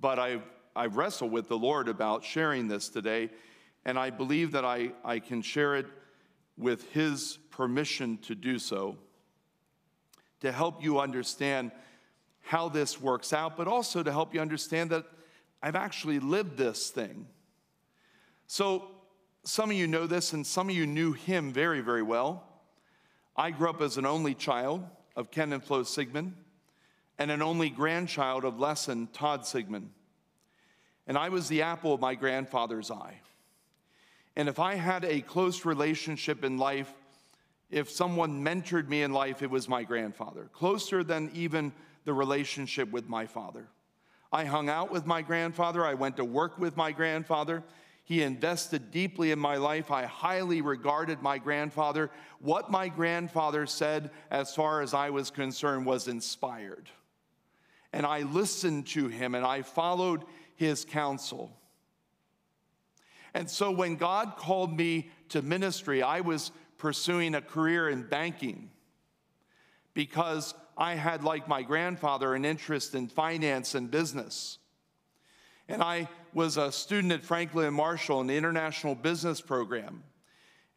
[0.00, 0.42] but I've,
[0.74, 3.30] I've wrestled with the Lord about sharing this today,
[3.84, 5.86] and I believe that I, I can share it
[6.56, 8.96] with His permission to do so
[10.40, 11.70] to help you understand
[12.40, 15.04] how this works out, but also to help you understand that
[15.62, 17.26] I've actually lived this thing.
[18.48, 18.88] So,
[19.44, 22.44] some of you know this, and some of you knew him very, very well.
[23.36, 24.84] I grew up as an only child
[25.16, 26.34] of Ken and Flo Sigmund,
[27.18, 29.90] and an only grandchild of Les and Todd Sigmund.
[31.06, 33.20] And I was the apple of my grandfather's eye.
[34.36, 36.92] And if I had a close relationship in life,
[37.70, 41.72] if someone mentored me in life, it was my grandfather, closer than even
[42.04, 43.68] the relationship with my father.
[44.32, 47.62] I hung out with my grandfather, I went to work with my grandfather.
[48.04, 49.90] He invested deeply in my life.
[49.90, 52.10] I highly regarded my grandfather.
[52.40, 56.90] What my grandfather said, as far as I was concerned, was inspired.
[57.92, 60.24] And I listened to him and I followed
[60.56, 61.56] his counsel.
[63.34, 68.70] And so when God called me to ministry, I was pursuing a career in banking
[69.94, 74.58] because I had, like my grandfather, an interest in finance and business.
[75.68, 80.02] And I was a student at Franklin and Marshall in the International Business Program.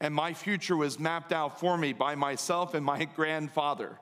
[0.01, 3.99] And my future was mapped out for me by myself and my grandfather.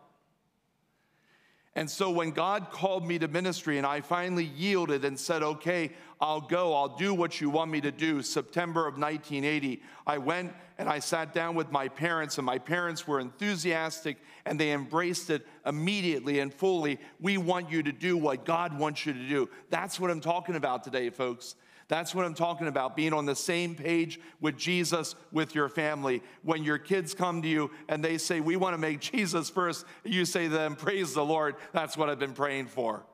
[1.75, 5.91] And so when God called me to ministry and I finally yielded and said, okay,
[6.21, 10.53] I'll go, I'll do what you want me to do, September of 1980, I went
[10.77, 15.29] and I sat down with my parents, and my parents were enthusiastic and they embraced
[15.29, 16.99] it immediately and fully.
[17.19, 19.49] We want you to do what God wants you to do.
[19.69, 21.55] That's what I'm talking about today, folks.
[21.93, 26.23] That's what I'm talking about being on the same page with Jesus with your family.
[26.41, 29.85] When your kids come to you and they say, We want to make Jesus first,
[30.03, 31.55] you say to them, Praise the Lord.
[31.71, 33.05] That's what I've been praying for.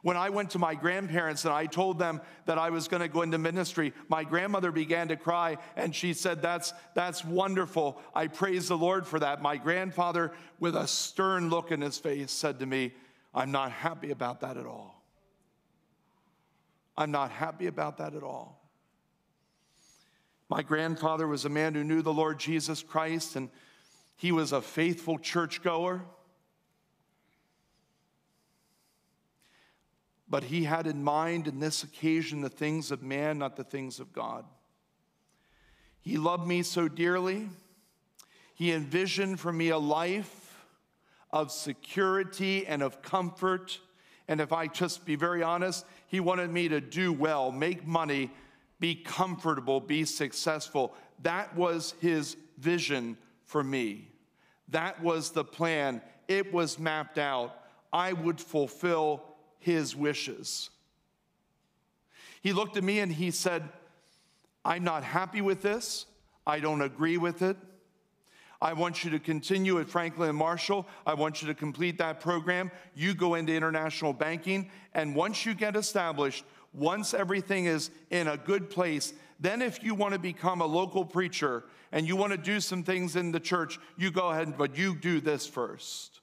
[0.00, 3.08] When I went to my grandparents and I told them that I was going to
[3.08, 8.00] go into ministry, my grandmother began to cry and she said, That's, that's wonderful.
[8.14, 9.42] I praise the Lord for that.
[9.42, 12.94] My grandfather, with a stern look in his face, said to me,
[13.34, 14.93] I'm not happy about that at all.
[16.96, 18.60] I'm not happy about that at all.
[20.48, 23.48] My grandfather was a man who knew the Lord Jesus Christ and
[24.16, 26.02] he was a faithful churchgoer.
[30.28, 34.00] But he had in mind in this occasion the things of man, not the things
[34.00, 34.44] of God.
[36.00, 37.48] He loved me so dearly.
[38.54, 40.64] He envisioned for me a life
[41.30, 43.80] of security and of comfort.
[44.28, 48.30] And if I just be very honest, he wanted me to do well, make money,
[48.78, 50.94] be comfortable, be successful.
[51.22, 54.12] That was his vision for me.
[54.68, 56.00] That was the plan.
[56.28, 57.56] It was mapped out.
[57.92, 59.24] I would fulfill
[59.58, 60.70] his wishes.
[62.42, 63.68] He looked at me and he said,
[64.64, 66.06] I'm not happy with this.
[66.46, 67.56] I don't agree with it.
[68.60, 70.86] I want you to continue at Franklin and Marshall.
[71.06, 72.70] I want you to complete that program.
[72.94, 74.70] You go into international banking.
[74.94, 79.94] And once you get established, once everything is in a good place, then if you
[79.94, 83.40] want to become a local preacher and you want to do some things in the
[83.40, 86.20] church, you go ahead, but you do this first.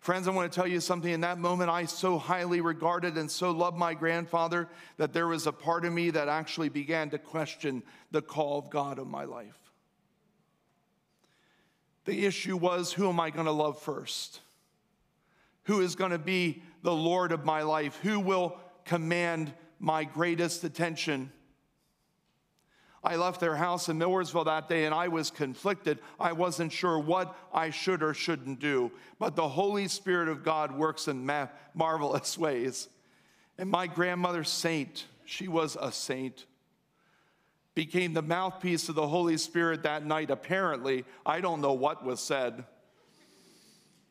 [0.00, 1.12] Friends, I want to tell you something.
[1.12, 5.46] In that moment, I so highly regarded and so loved my grandfather that there was
[5.46, 9.22] a part of me that actually began to question the call of God in my
[9.22, 9.61] life.
[12.04, 14.40] The issue was who am I going to love first?
[15.64, 17.98] Who is going to be the Lord of my life?
[18.02, 21.32] Who will command my greatest attention.
[23.04, 25.98] I left their house in Millersville that day and I was conflicted.
[26.20, 28.92] I wasn't sure what I should or shouldn't do.
[29.18, 32.88] But the Holy Spirit of God works in ma- marvelous ways.
[33.58, 36.46] And my grandmother, Saint, she was a saint,
[37.74, 41.04] became the mouthpiece of the Holy Spirit that night, apparently.
[41.24, 42.64] I don't know what was said.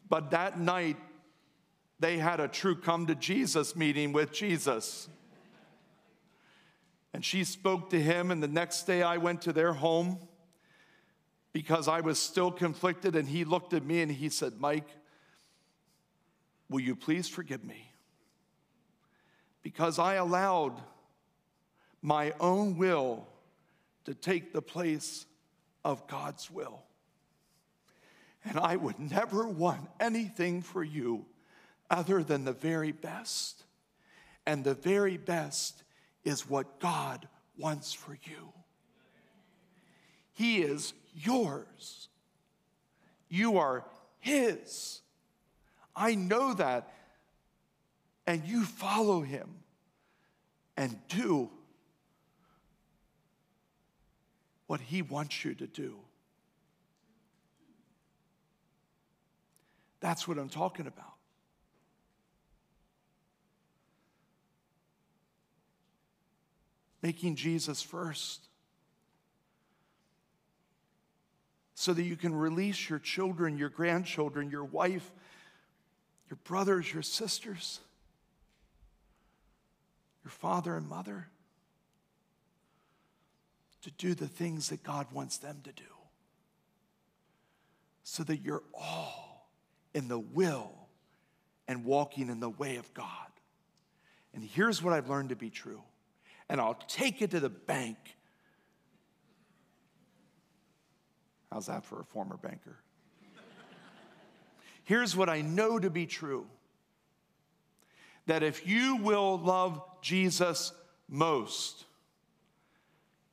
[0.09, 0.97] But that night,
[1.99, 5.07] they had a true come to Jesus meeting with Jesus.
[7.13, 10.17] And she spoke to him, and the next day I went to their home
[11.53, 13.15] because I was still conflicted.
[13.15, 14.87] And he looked at me and he said, Mike,
[16.69, 17.91] will you please forgive me?
[19.61, 20.81] Because I allowed
[22.01, 23.27] my own will
[24.05, 25.25] to take the place
[25.83, 26.83] of God's will.
[28.43, 31.25] And I would never want anything for you
[31.89, 33.63] other than the very best.
[34.45, 35.83] And the very best
[36.23, 37.27] is what God
[37.57, 38.53] wants for you.
[40.33, 42.07] He is yours.
[43.29, 43.85] You are
[44.19, 45.01] His.
[45.95, 46.91] I know that.
[48.25, 49.49] And you follow Him
[50.77, 51.51] and do
[54.71, 55.95] what He wants you to do.
[59.99, 61.11] That's what I'm talking about.
[67.01, 68.47] making Jesus first.
[71.75, 75.11] So that you can release your children, your grandchildren, your wife,
[76.29, 77.81] your brothers, your sisters,
[80.23, 81.27] your father and mother
[83.81, 85.83] to do the things that God wants them to do.
[88.03, 89.49] So that you're all
[89.93, 90.71] in the will
[91.67, 93.07] and walking in the way of God.
[94.33, 95.81] And here's what I've learned to be true
[96.51, 97.97] and I'll take it to the bank.
[101.49, 102.75] How's that for a former banker?
[104.83, 106.45] Here's what I know to be true
[108.25, 110.73] that if you will love Jesus
[111.07, 111.85] most,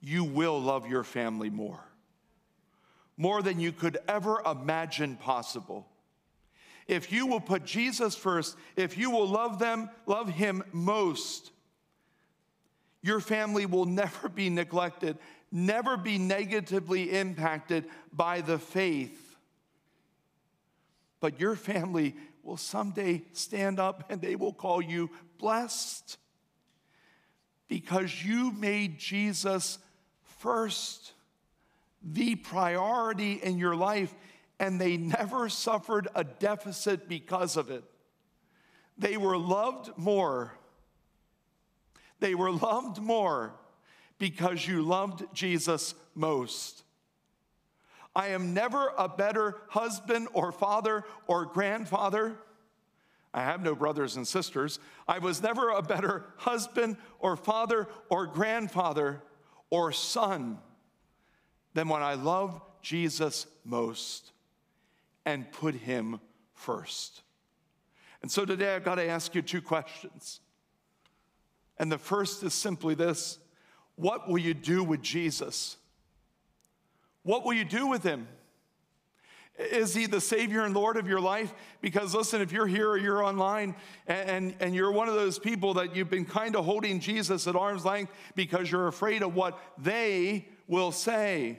[0.01, 1.81] you will love your family more.
[3.17, 5.89] More than you could ever imagine possible.
[6.87, 11.51] If you will put Jesus first, if you will love them, love him most,
[13.03, 15.19] your family will never be neglected,
[15.53, 19.37] never be negatively impacted by the faith.
[21.21, 26.17] But your family will someday stand up and they will call you blessed
[27.69, 29.79] because you made Jesus
[30.39, 31.13] first,
[32.03, 34.15] the priority in your life,
[34.59, 37.85] and they never suffered a deficit because of it.
[38.97, 40.59] They were loved more
[42.21, 43.55] they were loved more
[44.19, 46.83] because you loved Jesus most.
[48.15, 52.37] I am never a better husband or father or grandfather.
[53.33, 54.81] I have no brothers and sisters.
[55.07, 59.23] I was never a better husband or father or grandfather
[59.71, 60.59] or son
[61.75, 64.33] than when I love Jesus most
[65.25, 66.21] and put him
[66.55, 67.23] first.
[68.23, 70.41] And so today I've got to ask you two questions.
[71.79, 73.39] And the first is simply this
[73.97, 75.77] What will you do with Jesus?
[77.23, 78.27] What will you do with him?
[79.59, 81.53] Is he the Savior and Lord of your life?
[81.81, 83.75] Because listen, if you're here or you're online
[84.07, 87.47] and, and, and you're one of those people that you've been kind of holding Jesus
[87.47, 91.59] at arm's length because you're afraid of what they will say,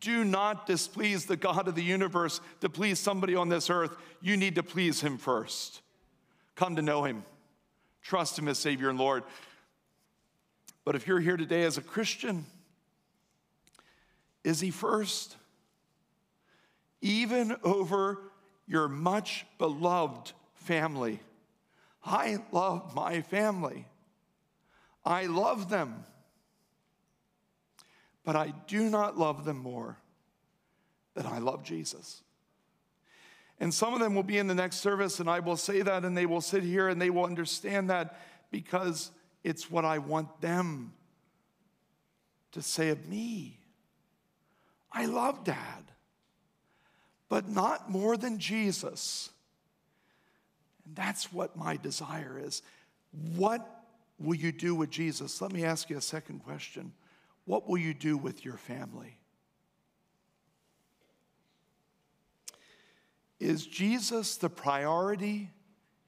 [0.00, 3.96] do not displease the God of the universe to please somebody on this earth.
[4.20, 5.80] You need to please him first.
[6.56, 7.22] Come to know him.
[8.06, 9.24] Trust Him as Savior and Lord.
[10.84, 12.46] But if you're here today as a Christian,
[14.44, 15.36] is He first?
[17.06, 18.18] Even over
[18.66, 21.20] your much beloved family.
[22.04, 23.86] I love my family.
[25.04, 26.02] I love them.
[28.24, 29.98] But I do not love them more
[31.14, 32.24] than I love Jesus.
[33.60, 36.04] And some of them will be in the next service, and I will say that,
[36.04, 39.12] and they will sit here and they will understand that because
[39.44, 40.92] it's what I want them
[42.50, 43.60] to say of me.
[44.90, 45.84] I love dad,
[47.28, 49.30] but not more than Jesus.
[50.84, 52.62] And that's what my desire is.
[53.34, 53.66] What
[54.18, 55.40] will you do with Jesus?
[55.40, 56.92] Let me ask you a second question.
[57.44, 59.18] What will you do with your family?
[63.38, 65.50] Is Jesus the priority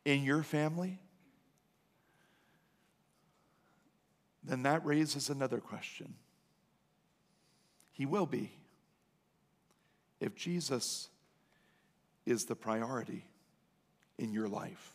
[0.04, 0.98] in your family?
[4.48, 6.14] then that raises another question.
[7.92, 8.57] He will be.
[10.20, 11.08] If Jesus
[12.26, 13.24] is the priority
[14.18, 14.94] in your life.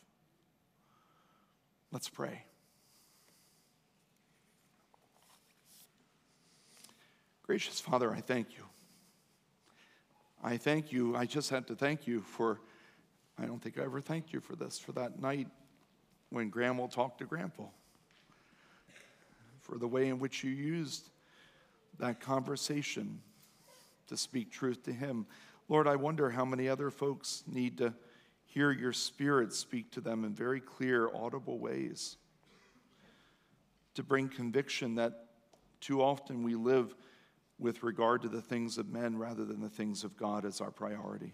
[1.91, 2.43] Let's pray.
[7.43, 8.63] Gracious Father, I thank you.
[10.43, 11.15] I thank you.
[11.15, 12.59] I just had to thank you for,
[13.39, 15.47] I don't think I ever thanked you for this, for that night
[16.29, 17.63] when Grandma talked to Grandpa,
[19.61, 21.09] for the way in which you used
[21.99, 23.21] that conversation
[24.07, 25.25] to speak truth to him.
[25.69, 27.93] Lord, I wonder how many other folks need to
[28.45, 32.17] hear your spirit speak to them in very clear, audible ways
[33.95, 35.25] to bring conviction that
[35.79, 36.95] too often we live
[37.59, 40.71] with regard to the things of men rather than the things of God as our
[40.71, 41.33] priority.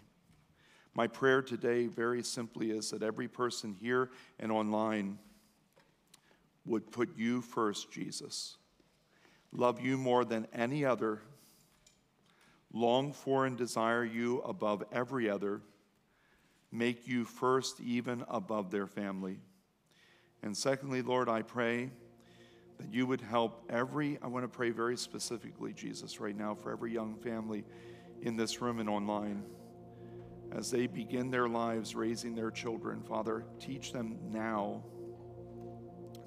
[0.94, 5.18] My prayer today, very simply, is that every person here and online
[6.66, 8.56] would put you first, Jesus.
[9.52, 11.22] Love you more than any other
[12.72, 15.60] long for and desire you above every other,
[16.72, 19.38] make you first even above their family.
[20.42, 21.90] And secondly, Lord, I pray
[22.78, 26.72] that you would help every, I want to pray very specifically, Jesus, right now for
[26.72, 27.64] every young family
[28.22, 29.42] in this room and online.
[30.52, 34.82] As they begin their lives raising their children, Father, teach them now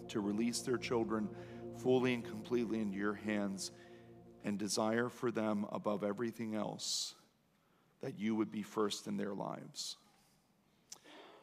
[0.09, 1.27] to release their children
[1.77, 3.71] fully and completely into your hands
[4.43, 7.15] and desire for them above everything else
[8.01, 9.95] that you would be first in their lives.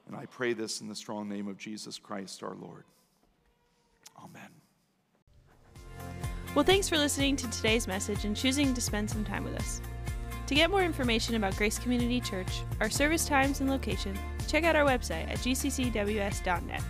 [0.07, 2.85] And I pray this in the strong name of Jesus Christ our Lord.
[4.19, 4.51] Amen.
[6.55, 9.81] Well, thanks for listening to today's message and choosing to spend some time with us.
[10.49, 14.75] To get more information about Grace Community Church, our service times and location, check out
[14.75, 16.83] our website at gccws.net.